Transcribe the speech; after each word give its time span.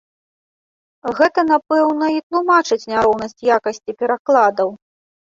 Гэта, 1.19 1.43
напэўна, 1.51 2.05
і 2.15 2.17
тлумачыць 2.29 2.79
няроўнасць 2.93 3.45
якасці 3.57 3.97
перакладаў. 4.01 4.73